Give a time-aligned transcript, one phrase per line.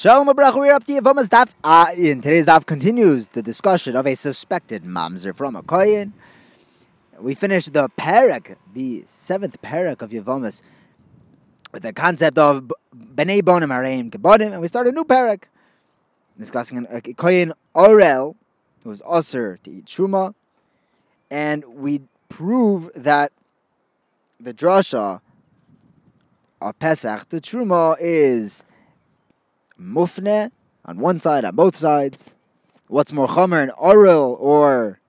[0.00, 1.50] Shalom Abracha, we're up to Yavamas Daf.
[1.62, 6.12] Uh, in today's Daf continues the discussion of a suspected mamzer from a Koyin.
[7.18, 10.62] We finished the parak, the seventh parak of Yavamas,
[11.70, 15.42] with the concept of Bnei Bonim Hareim Kebonim, and we start a new parak
[16.38, 18.36] discussing a Koyin Orel,
[18.82, 20.32] who was usher to eat truma,
[21.30, 23.32] and we prove that
[24.40, 25.20] the drasha
[26.62, 28.64] of Pesach, the truma is
[29.80, 30.50] mufne
[30.84, 32.34] on one side, on both sides.
[32.88, 35.00] What's more chomer, an orel or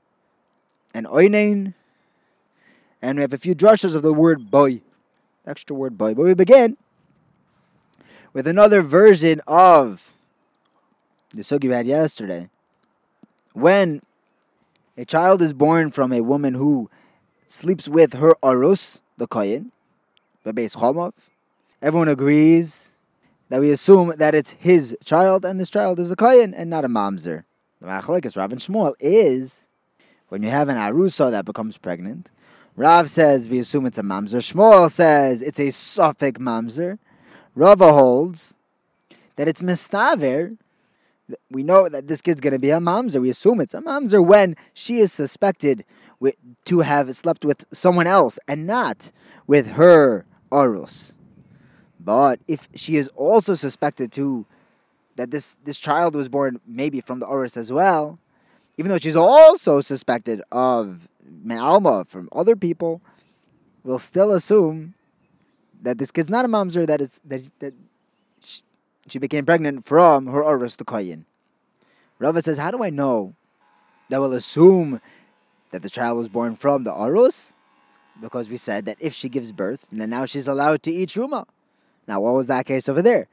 [0.94, 1.74] an oinain?
[3.02, 4.82] And we have a few drushes of the word boy,
[5.46, 6.14] extra word boy.
[6.14, 6.78] But we begin
[8.34, 10.14] with another version of
[11.32, 12.50] the sugi we had yesterday.
[13.54, 14.02] When
[14.98, 16.90] a child is born from a woman who
[17.48, 19.72] sleeps with her arus, the koyin,
[20.44, 21.14] the base chomov,
[21.82, 22.92] everyone agrees
[23.52, 26.86] that we assume that it's his child and this child is a koyin and not
[26.86, 27.44] a mamzer.
[27.82, 29.66] The machlekes Rav and Shmuel is
[30.30, 32.32] when you have an arusa that becomes pregnant.
[32.78, 34.40] Rav says we assume it's a mamzer.
[34.40, 36.98] Shmuel says it's a safek mamzer.
[37.54, 38.56] Rava holds
[39.36, 40.58] that it's mistaver.
[41.50, 43.22] We know that this kid's going to be a mamzer.
[43.22, 45.84] We assume it's a mamzer when she is suspected
[46.64, 49.12] to have slept with someone else and not
[49.46, 51.12] with her arus.
[52.04, 54.46] But if she is also suspected to
[55.16, 58.18] that this this child was born maybe from the Oris as well,
[58.78, 63.02] even though she's also suspected of Me'alma from other people,
[63.84, 64.96] we'll still assume
[65.82, 67.74] that this kid's not a mamzer, that it's that that
[68.40, 68.62] she,
[69.08, 71.26] she became pregnant from her Oris the Koyin.
[72.18, 73.34] Rava says, How do I know
[74.10, 75.02] that we'll assume
[75.72, 77.54] that the child was born from the Oros?
[78.22, 81.46] Because we said that if she gives birth, then now she's allowed to eat Truma.
[82.08, 83.28] Now, what was that case over there?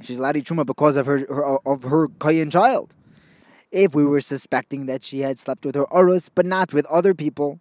[0.00, 2.94] She's to truma because of her, her of her kohen child.
[3.70, 7.14] If we were suspecting that she had slept with her orus, but not with other
[7.14, 7.60] people,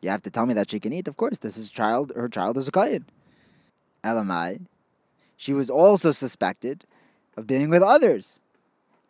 [0.00, 1.08] you have to tell me that she can eat.
[1.08, 2.12] Of course, this is child.
[2.14, 3.06] Her child is a kohen.
[4.04, 4.60] Elamai,
[5.36, 6.84] she was also suspected
[7.36, 8.38] of being with others,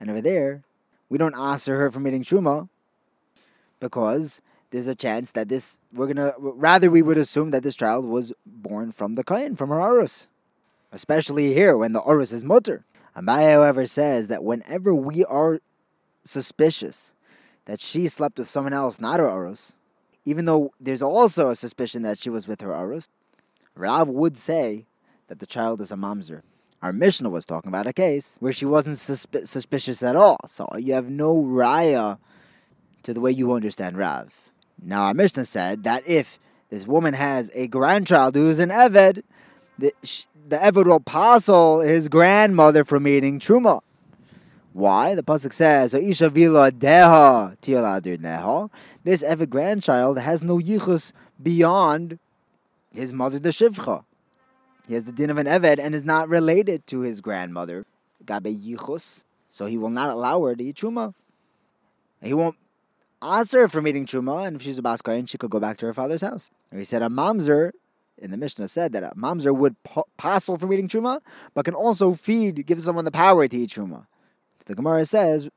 [0.01, 0.63] and over there,
[1.09, 2.69] we don't answer her from eating truma
[3.81, 4.41] because
[4.75, 8.33] there's a chance that this we're gonna rather we would assume that this child was
[8.45, 10.27] born from the kain from her arus,
[10.91, 12.85] especially here when the arus is mutter.
[13.17, 15.61] Abaye, however, says that whenever we are
[16.25, 17.13] suspicious
[17.67, 19.75] that she slept with someone else, not her arus,
[20.25, 23.07] even though there's also a suspicion that she was with her arus,
[23.77, 24.87] Rav would say
[25.29, 26.43] that the child is a mamzer.
[26.83, 30.69] Our Mishnah was talking about a case where she wasn't susp- suspicious at all, so
[30.77, 32.19] you have no raya
[33.05, 34.45] to the way you understand Rav.
[34.83, 36.39] Now, our Mishnah said that if
[36.71, 39.23] this woman has a grandchild who is an Eved,
[39.79, 39.93] the,
[40.49, 43.81] the Eved will passel his grandmother from eating Truma.
[44.73, 45.15] Why?
[45.15, 48.71] The Pasuk says, Isha deha neha.
[49.05, 52.19] This Eved grandchild has no yichus beyond
[52.93, 54.05] his mother, the Shivcha.
[54.87, 57.87] He has the din of an Eved and is not related to his grandmother,
[58.27, 61.15] Gabe yichus, so he will not allow her to eat Truma.
[62.23, 62.57] He won't
[63.25, 65.95] Aser from eating truma, and if she's a baskayin, she could go back to her
[65.95, 66.51] father's house.
[66.71, 67.73] And he said a mamzer
[68.19, 69.77] in the Mishnah said that a mamzer would
[70.17, 71.21] passel from eating truma,
[71.55, 74.07] but can also feed, give someone the power to eat truma.
[74.59, 75.49] So The Gemara says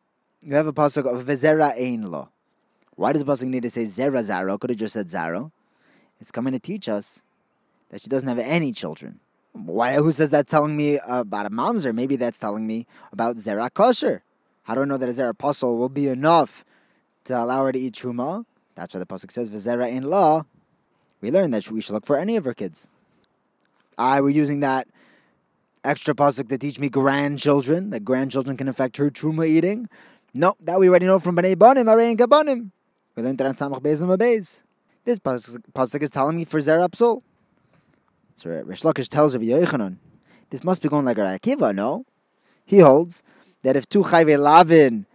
[0.42, 2.30] you have a pasuk of vezera ein lo.
[2.96, 4.60] Why does the pasuk need to say zera zaro?
[4.60, 5.52] Could have just said zaro.
[6.20, 7.22] It's coming to teach us
[7.90, 9.20] that she doesn't have any children.
[9.54, 9.96] Why?
[9.96, 11.94] Who says that's telling me about a mamzer?
[11.94, 14.24] Maybe that's telling me about zera kosher.
[14.64, 16.66] How do I know that a zera apostle will be enough
[17.28, 18.46] to allow her to eat truma.
[18.76, 20.46] That's why the pasuk says v'zera in law.
[21.22, 22.88] We learn that we should look for any of her kids.
[23.98, 24.88] I were using that
[25.84, 29.90] extra pasuk to teach me grandchildren that grandchildren can affect her truma eating.
[30.34, 32.72] No, that we already know from Bnei Bonim, Arein Gabonim.
[33.16, 34.64] We learned that on Samach Beis and.
[35.06, 37.22] This pasuk is telling me for Zera Psul.
[38.36, 39.98] So Rish Lakish tells Rabbi Yochanan,
[40.52, 42.06] this must be going like a Akiva, no?
[42.64, 43.24] He holds
[43.64, 45.06] that if two Chayve Lavin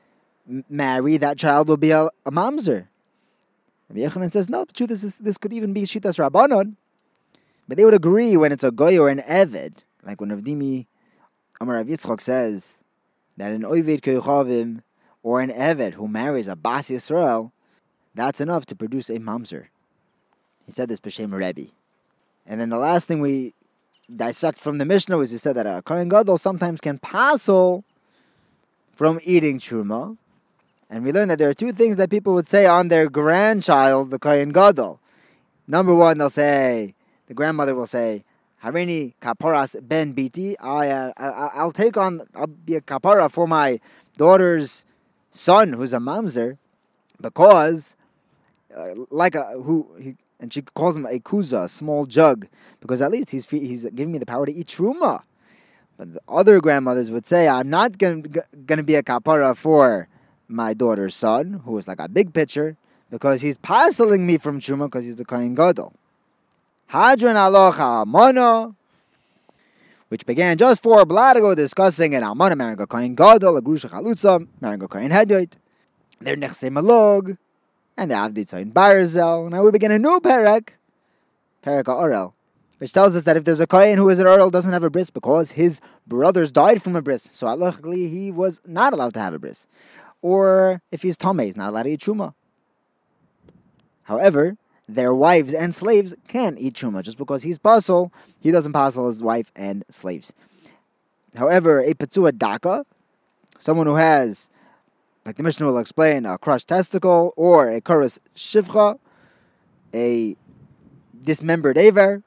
[0.47, 2.89] marry, that child will be a, a mamzer.
[3.89, 6.77] Rabbi Yochanan says, no, the truth is this, this could even be Shitas Rabbanon.
[7.69, 10.87] But they would agree when it's a goy or an eved, like when Ravdimi
[11.61, 12.83] Amar Rav Yitzchok says
[13.37, 14.81] that an oived koychavim
[15.23, 17.53] or an eved who marries a bas Yisrael,
[18.15, 19.67] that's enough to produce a mamzer.
[20.67, 21.71] He said this b'shem Rebbe.
[22.47, 23.55] And then the last thing we
[24.15, 27.85] dissect from the Mishnah was we said that a Kohen Gadol sometimes can passel
[28.95, 30.17] from eating truma,
[30.93, 34.11] and we learn that there are two things that people would say on their grandchild,
[34.11, 35.00] the Kohen Gadol.
[35.67, 36.94] Number one, they'll say,
[37.29, 38.25] the grandmother will say,
[38.62, 40.55] Harini kaparas ben biti.
[40.61, 42.21] I, uh, I I'll take on.
[42.35, 43.81] I'll be a kapara for my
[44.19, 44.85] daughter's
[45.31, 46.59] son, who's a mamzer,
[47.21, 47.97] because
[48.77, 52.47] uh, like a who he and she calls him a kuza, a small jug,
[52.81, 55.23] because at least he's he's giving me the power to eat truma.
[55.97, 60.09] But the other grandmothers would say, I'm not going to be a kapara for
[60.52, 62.76] my daughter's son, who is like a big pitcher,
[63.10, 65.93] because he's parceling me from truma because he's a kohen gadol.
[66.87, 68.75] Hadron alocha mono,
[70.08, 74.46] which began just four blad ago discussing an almana marrying kohen gadol, a grusha chalutza,
[74.60, 75.56] marrying a kohen hedoit,
[76.20, 77.37] their nechse malog,
[77.96, 79.50] and the avditza in barzel.
[79.50, 80.69] Now we begin a new parak,
[81.62, 82.32] parak orel,
[82.78, 84.90] which tells us that if there's a kohen who is an orel doesn't have a
[84.90, 89.20] bris because his brothers died from a bris, so halachically he was not allowed to
[89.20, 89.66] have a bris,
[90.23, 92.35] or if he's tame, he's not allowed to eat truma.
[94.05, 94.57] However,
[94.89, 97.03] their wives and slaves can eat truma.
[97.03, 100.33] Just because he's puzzle, he doesn't puzzle his wife and slaves.
[101.37, 102.85] However, a petzua daka,
[103.59, 104.49] someone who has,
[105.25, 108.99] like the Mishnah will explain, a crushed testicle or a kuras shivcha,
[109.95, 110.37] a
[111.21, 112.23] dismembered aver,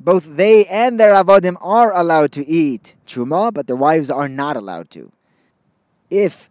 [0.00, 4.56] both they and their avodim are allowed to eat truma, but their wives are not
[4.56, 5.12] allowed to.
[6.10, 6.50] If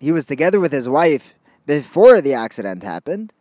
[0.00, 1.34] he was together with his wife
[1.66, 3.32] before the accident happened,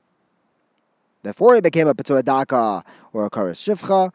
[1.23, 2.83] before he became a Petzua Daka
[3.13, 4.11] or a Karas Shifcha,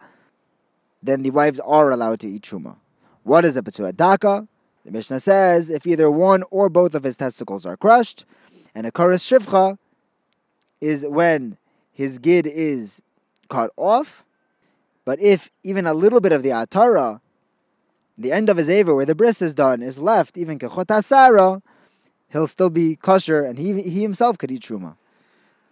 [1.02, 2.76] then the wives are allowed to eat Truma.
[3.22, 4.46] What is a Petzua Daka?
[4.84, 8.26] The Mishnah says if either one or both of his testicles are crushed,
[8.74, 9.78] and a Karas Shifcha
[10.80, 11.56] is when
[11.92, 13.00] his gid is
[13.48, 14.24] cut off,
[15.06, 17.20] but if even a little bit of the Atara,
[18.18, 21.62] the end of his Ava where the bris is done, is left, even Kechotasara,
[22.34, 24.96] he'll still be kosher and he, he himself could eat Truma.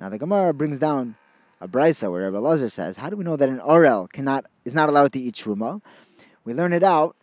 [0.00, 1.17] Now the Gemara brings down
[1.61, 4.75] a brisa where Rabbi Lazar says, "How do we know that an orel cannot is
[4.75, 5.81] not allowed to eat truma?"
[6.44, 7.14] We learn it out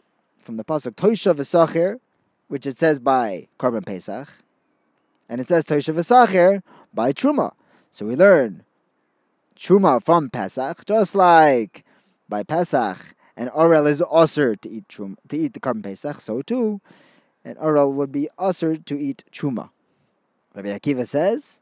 [0.42, 2.00] from the pasuk Toisha v'Sachir,
[2.48, 4.30] which it says by Korban Pesach,
[5.28, 6.62] and it says Toisha v'Sachir
[6.94, 7.52] by truma.
[7.92, 8.64] So we learn
[9.58, 11.84] truma from Pesach, just like
[12.30, 12.98] by Pesach,
[13.36, 16.22] an orel is usher to eat truma, to eat the Korban Pesach.
[16.22, 16.80] So too,
[17.46, 19.70] an orel would be usher to eat truma.
[20.54, 21.60] Rabbi Akiva says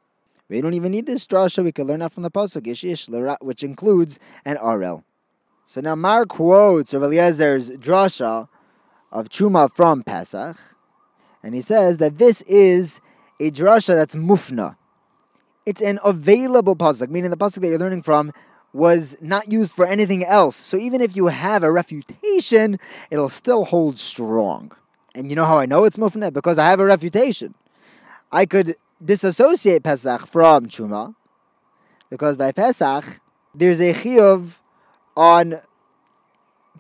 [0.50, 1.64] we don't even need this drasha.
[1.64, 3.10] We can learn that from the pasuk ish
[3.42, 5.04] which includes an arel.
[5.66, 8.48] So now Mar quotes Rav Eliezer's drasha
[9.12, 10.58] of Truma from Pesach,
[11.44, 13.02] and he says that this is
[13.40, 14.78] a drasha that's mufna.
[15.66, 18.32] It's an available pasuk, meaning the pasuk that you're learning from
[18.72, 20.56] was not used for anything else.
[20.56, 22.80] So even if you have a refutation,
[23.12, 24.72] it'll still hold strong.
[25.18, 26.32] And you know how I know it's mufna?
[26.32, 27.56] Because I have a refutation.
[28.32, 31.16] I could disassociate Pesach from Truma,
[32.12, 33.20] because by Pesach
[33.56, 34.60] there's a chiyuv
[35.16, 35.60] on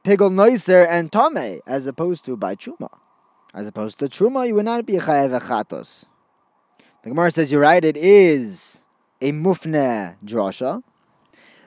[0.03, 2.89] pigul noiser and tame, as opposed to by Truma.
[3.55, 6.05] As opposed to Truma, you would not be chayev chatos.
[7.01, 8.83] The Gemara says you're right; it is
[9.19, 10.83] a mufne drasha,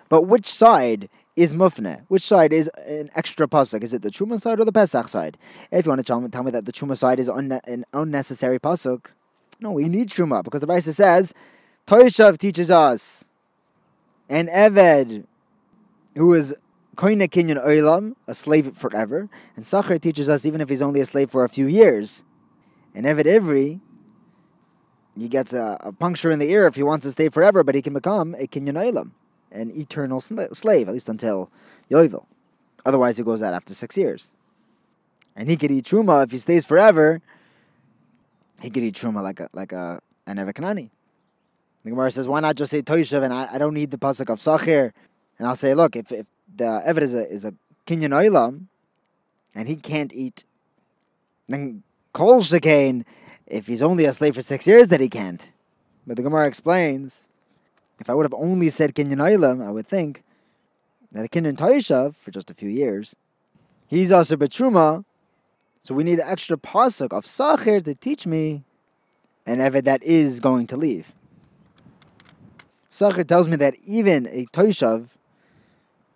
[0.09, 1.09] but which side?
[1.37, 2.05] Is mufne?
[2.09, 3.83] Which side is an extra pasuk?
[3.83, 5.39] Is it the Truma side or the Pesach side?
[5.71, 9.07] If you want to tell me, that the Truma side is un- an unnecessary pasuk,
[9.61, 11.35] no, we need Truma because the Brisa says,
[11.87, 13.27] Toishav teaches us,
[14.29, 15.25] and Eved,
[16.17, 16.57] who is
[16.97, 21.07] Koine Kinyan Oilam, a slave forever, and Sachar teaches us even if he's only a
[21.07, 22.25] slave for a few years.
[22.95, 23.81] And Eved Ivri,
[25.19, 27.75] he gets a, a, puncture in the ear if he wants to stay forever, but
[27.75, 29.11] he can become a Kinyan Oilam,
[29.53, 31.51] an eternal slave, at least until
[31.91, 32.27] Yovel.
[32.85, 34.31] Otherwise, he goes out after six years.
[35.37, 37.21] And he could eat Truma if he stays forever
[38.61, 40.91] he could eat truma like a like a an Evakanani.
[41.83, 44.29] The Gemara says, why not just say Toishav and I, I don't need the pasuk
[44.29, 44.93] of Sachir,
[45.39, 47.55] and I'll say, look, if, if the Evid is a is a
[47.87, 48.67] Kinyan Oilam,
[49.55, 50.45] and he can't eat,
[51.49, 53.05] then Kol Shekain,
[53.47, 55.51] if he's only a slave for six years, that he can't.
[56.07, 57.29] But the Gemara explains,
[58.01, 60.25] if I would have only said Kinyan Oilam, I would think
[61.13, 63.15] that a Kinyan Toishav for just a few years,
[63.87, 65.05] he's also Betruma,
[65.83, 68.65] so we need the extra pasuk of Sachir to teach me
[69.47, 71.13] an Eved that is going to leave.
[72.91, 75.09] Sachir tells me that even a Toishav,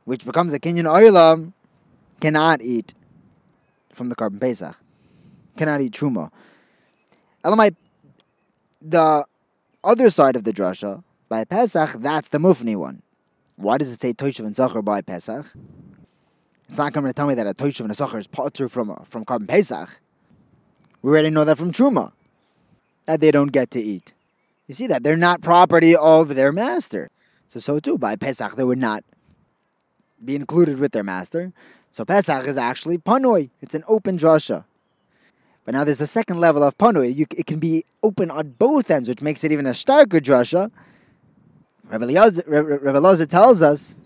[0.05, 1.53] which becomes a Kinyan Oilam,
[2.21, 2.95] cannot eat
[3.93, 4.77] from the Korban Pesach,
[5.57, 6.31] cannot eat Truma.
[7.45, 7.77] Elamai,
[8.81, 9.27] the
[9.83, 11.03] other side of the drasha,
[11.35, 13.03] by Pesach, that's the Mufni one.
[13.57, 15.45] Why does it say Toishav and Sachir by Pesach?
[16.69, 18.95] It's not coming to tell me that a Toishav and a Sachar is potter from,
[19.05, 19.89] from Korban Pesach.
[21.03, 22.13] We already know that from Truma,
[23.07, 24.15] that they don't get to eat.
[24.69, 25.03] You see that?
[25.03, 27.11] They're not property of their master.
[27.49, 29.03] So, so too, by Pesach, they would not
[30.25, 31.53] be included with their master.
[31.91, 33.51] So Pesach is actually panoi.
[33.61, 34.67] It's an open drasha.
[35.65, 37.13] But now there's a second level of panoi.
[37.13, 40.71] You, it can be open on both ends, which makes it even a starker drasha.
[41.99, 43.97] Rabbi tells us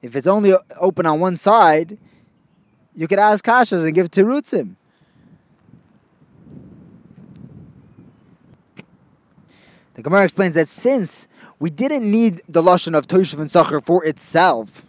[0.00, 1.96] if it's only open on one side,
[2.94, 4.74] you could ask kashas and give terutzim.
[9.94, 11.28] The Gemara explains that since
[11.60, 14.84] we didn't need the lashon of Toshav and Sacher for itself,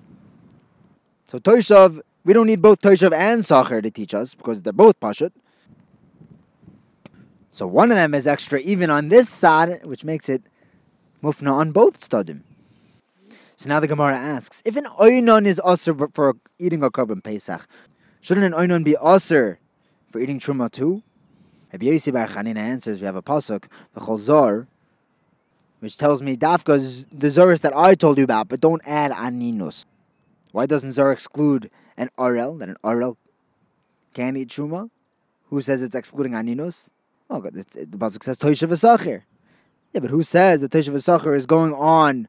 [1.26, 5.00] so Toshav, we don't need both Toshav and Sacher to teach us because they're both
[5.00, 5.32] Pashut.
[7.54, 10.42] So one of them is extra even on this side, which makes it
[11.22, 12.42] mufna on both stadim.
[13.58, 17.68] So now the Gemara asks, if an oinon is usher for eating a korban Pesach,
[18.22, 19.60] shouldn't an oinon be usher
[20.08, 21.04] for eating truma too?
[21.72, 24.66] Rabbi Yossi Bar Chanina answers, we have a pasuk, the Cholzor,
[25.80, 29.86] which tells me Dafka the Zoris that I told you about, but don't add aninus.
[30.52, 33.18] Why doesn't Zor exclude an Arel, that an Arel
[34.16, 34.90] can eat Truma?
[35.50, 36.90] Who says it's excluding aninus?
[37.30, 39.24] Oh, the Pasuk says Toishav Asachir.
[39.94, 42.28] Yeah, but who says that Toishav Asachir is going on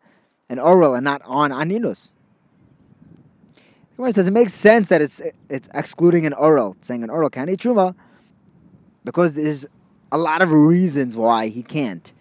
[0.48, 2.10] an oral and not on aninus?
[4.10, 7.60] Says it makes sense that it's it's excluding an oral, saying an oral can't eat
[7.60, 7.94] Truma,
[9.04, 9.66] because there's
[10.10, 12.12] a lot of reasons why he can't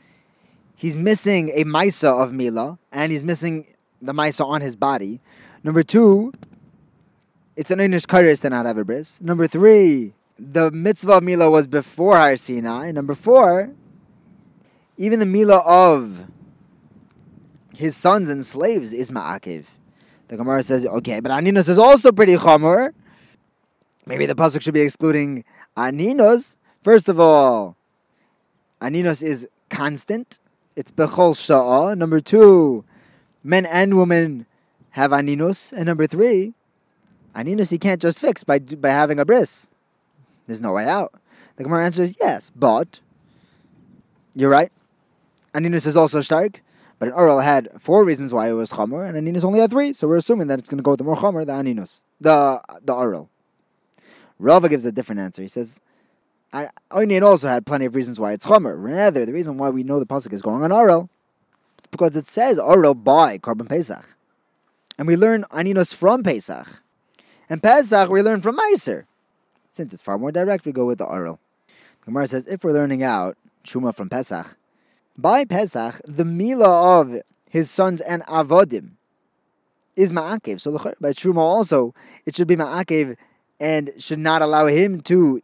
[0.84, 3.66] he's missing a Maisa of Mila, and he's missing
[4.02, 5.22] the Maisa on his body.
[5.64, 6.34] Number two,
[7.56, 9.22] it's an Inish Kairis to not have a bris.
[9.22, 12.92] Number three, the mitzvah of Mila was before Har Sinai.
[12.92, 13.72] Number four,
[14.98, 16.26] even the Mila of
[17.76, 19.66] his sons and slaves is Ma'akiv.
[20.28, 22.94] The Gemara says, okay, but Aninos is also pretty chomer.
[24.06, 25.44] Maybe the pasuk should be excluding
[25.78, 26.58] Aninos.
[26.82, 27.78] First of all,
[28.82, 30.40] Aninos is constant
[30.76, 31.98] it's bechol sha'ah.
[31.98, 32.84] Number two,
[33.44, 34.46] men and women
[34.92, 35.72] have aninus.
[35.72, 36.54] And number three,
[37.36, 39.70] aninus you can't just fix by by having a bris.
[40.48, 41.14] There's no way out.
[41.56, 43.00] The Gemara answers yes, but
[44.36, 44.72] you're right.
[45.54, 46.62] Aninus is also stark,
[47.00, 49.94] but an oral had four reasons why it was chomer, and aninus only had three.
[49.94, 52.62] So we're assuming that it's going to go with the more chomer, the aninus, the
[52.84, 53.30] the oral.
[54.40, 55.42] Rava gives a different answer.
[55.42, 55.80] He says
[56.92, 58.76] Oinin also had plenty of reasons why it's Chomer.
[58.78, 61.10] Rather, the reason why we know the pasuk is going on Orel,
[61.92, 64.06] because it says Orel by Korban Pesach,
[64.98, 66.68] and we learn aninus from Pesach,
[67.50, 69.06] and Pesach we learn from Meiser.
[69.74, 71.40] Since it's far more direct, we go with the Orel.
[72.06, 74.56] Gemara says if we're learning out Truma from Pesach,
[75.18, 78.92] by Pesach the Mila of his sons and Avodim
[79.96, 80.62] is Ma'akev.
[80.62, 83.18] So the by Truma also it should be Ma'akev
[83.60, 85.42] and should not allow him to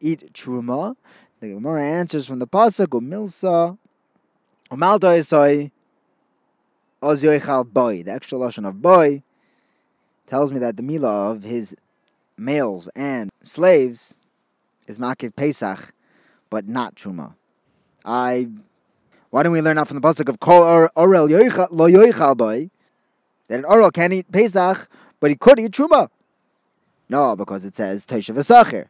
[0.00, 0.96] eat truma.
[1.40, 3.76] The Gemara answers from the pasuk umilsa
[4.70, 5.70] umalta isai
[7.02, 8.02] oz yoichal boy.
[8.04, 9.22] The extra lashon of boy
[10.26, 11.76] tells me that the mila of his
[12.38, 14.16] males and slaves
[14.86, 15.92] is makiv pesach,
[16.50, 17.34] but not truma.
[18.04, 18.48] I.
[19.30, 22.70] Why don't we learn out from the pasuk of kol orel lo yoichal boy
[23.48, 24.88] that an orel can't eat pesach,
[25.20, 26.08] but he could eat truma?
[27.08, 28.86] No, because it says Toshav Asachir.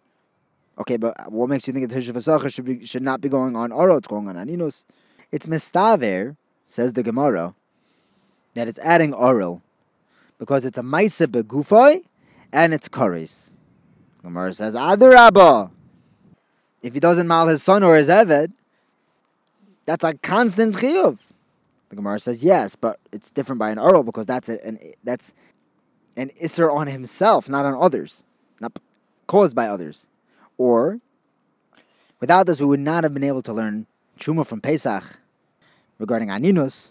[0.79, 3.73] Okay, but what makes you think that Tisha should be should not be going on
[3.73, 3.97] Oro?
[3.97, 4.85] It's going on Aninos.
[5.33, 6.37] It's mistaver,
[6.67, 7.55] says the Gemara,
[8.55, 9.63] that it's adding Orel
[10.39, 12.05] because it's a Maisa begufay
[12.57, 13.51] and it's Karis.
[14.23, 15.71] Gemara says Adarabba.
[16.83, 18.53] If he doesn't mal his son or his Eved,
[19.85, 21.19] that's a constant chiyuv.
[21.91, 25.35] The Gemara says yes, but it's different by an Orel because that's a, an that's
[26.17, 28.25] an isser on himself, not on others,
[28.59, 28.79] not
[29.27, 30.07] caused by others.
[30.57, 31.01] Or,
[32.21, 33.87] without this, we would not have been able to learn
[34.19, 35.05] Truma from Pesach
[35.99, 36.89] regarding Aninus.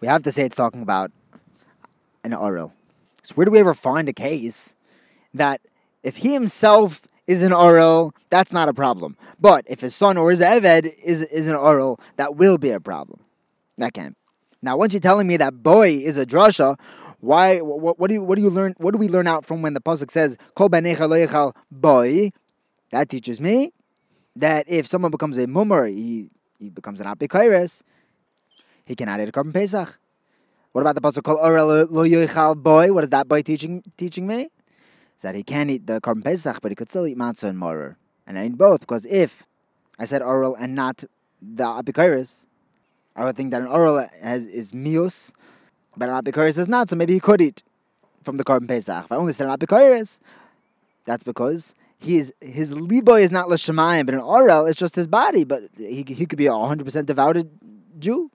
[0.00, 1.12] We have to say it's talking about
[2.24, 2.72] an Orel.
[3.28, 4.74] So, where do we ever find a case
[5.34, 5.60] that
[6.02, 9.18] if he himself is an Orel, that's not a problem.
[9.38, 12.80] But if his son or his Eved is, is an Orel, that will be a
[12.80, 13.20] problem.
[13.76, 14.16] That can't.
[14.62, 16.80] Now, once you're telling me that boy is a drasha,
[17.20, 17.58] why?
[17.58, 18.74] What, what, do you what do you learn?
[18.78, 20.70] What do we learn out from when the pasuk says "Kol
[21.70, 22.30] boy"?
[22.90, 23.74] That teaches me
[24.36, 27.82] that if someone becomes a mummer, he he becomes an apikairis.
[28.86, 29.98] He cannot eat a korban pesach.
[30.78, 32.92] What about the pasuk called "Orel loyechal boy"?
[32.92, 34.42] What is that boy teaching teaching me?
[35.16, 37.58] Is that he can't eat the korban pesach, but he could still eat matzah and
[37.58, 37.96] morer,
[38.28, 39.42] and I need both because if
[39.98, 41.02] I said oral and not
[41.42, 42.46] the apikairis,
[43.16, 45.32] I would think that an oral has is mius
[45.96, 47.64] but an Apikoris is not, so maybe he could eat
[48.22, 49.06] from the korban Pesach.
[49.06, 50.20] If I only said an Apikoris,
[51.04, 55.42] that's because his his libo is not l'shemayim, but an orel it's just his body.
[55.42, 57.50] But he he could be a hundred percent devoted
[57.98, 58.30] Jew.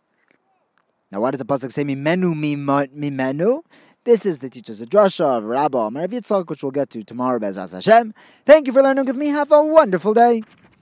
[1.13, 3.61] Now, why does the pasuk say mimenu mimenu?
[4.03, 8.15] This is the teacher's drasha of Rabbi Amar which we'll get to tomorrow, Bezras Hashem.
[8.47, 9.27] Thank you for learning with me.
[9.27, 10.41] Have a wonderful day.